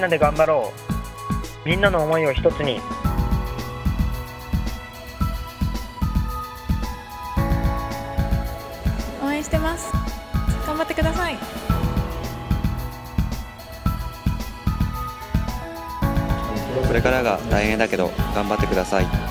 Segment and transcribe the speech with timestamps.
[0.00, 0.72] んなで頑張ろ
[1.64, 1.68] う。
[1.68, 2.80] みんなの思いを一つに。
[9.22, 9.92] 応援してます。
[10.66, 11.36] 頑張ってください。
[16.86, 19.29] これからが大変だけど頑張ってください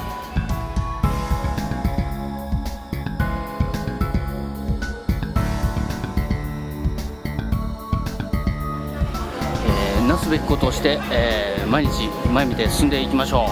[10.09, 13.45] なすべきことをして、えー毎日前見て進んでいきましょ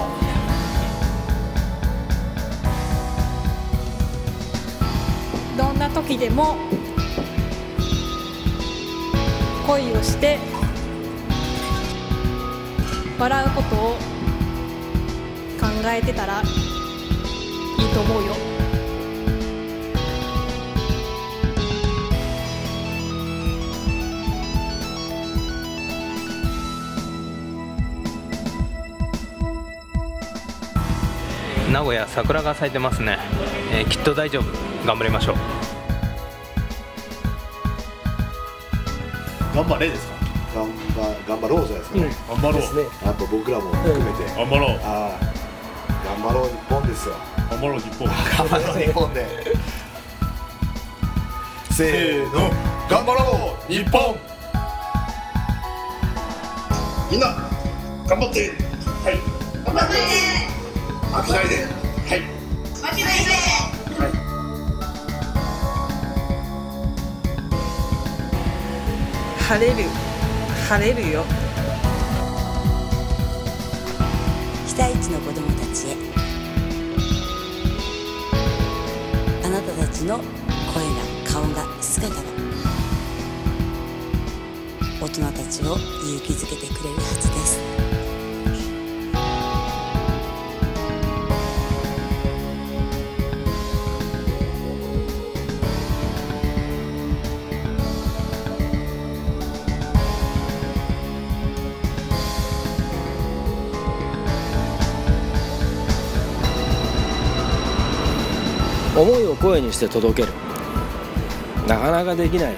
[5.54, 6.58] うどんな時でも
[9.68, 10.40] 恋をして
[13.20, 13.90] 笑うことを
[15.60, 16.48] 考えてたらいい
[17.94, 18.57] と思うよ
[31.72, 33.18] 名古屋桜が咲いてますね、
[33.74, 34.44] えーきっと大丈夫。
[34.86, 35.36] 頑張りましょう。
[39.56, 40.16] 頑張れですか？
[40.56, 40.72] 頑張
[41.28, 42.54] 頑張ろうじゃないですかね、頑張ろう。
[42.54, 42.82] ですね。
[43.04, 44.80] やっぱ僕らも含めて、頑張ろう。
[44.84, 45.20] ああ
[46.22, 47.16] 頑張ろう日本ですよ。
[47.50, 48.08] 頑張ろう日本。
[48.08, 48.16] 頑
[48.48, 49.26] 張ろう日本で。
[51.72, 52.50] せーの。
[52.90, 54.16] 頑張ろう日本。
[57.12, 57.28] みんな
[58.08, 58.40] 頑張って。
[59.04, 59.20] はい。
[59.66, 59.96] 頑張って
[61.12, 61.56] 飽きないで。
[61.56, 62.22] はい。
[69.48, 69.76] 晴れる。
[70.68, 71.24] 晴れるよ。
[74.66, 75.96] 被災地の子どもたちへ。
[79.44, 80.92] あなたたちの声が
[81.32, 82.22] 顔が姿が
[85.00, 87.37] 大人たちを勇気づけてくれるはずです
[108.98, 110.34] 思いを声にして届ける。
[111.68, 112.56] なかなかできない。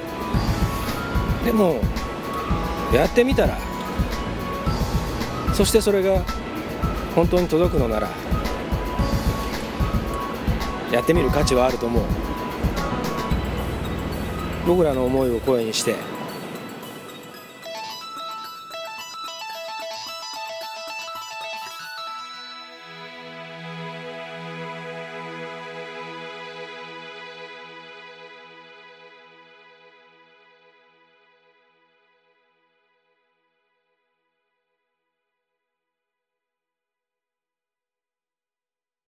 [1.44, 1.82] でも
[2.94, 3.58] やってみたら。
[5.54, 6.24] そしてそれが
[7.14, 8.10] 本当に届くのなら。
[10.92, 12.04] やってみる価値はあると思う。
[14.66, 16.19] 僕らの思いを声にして。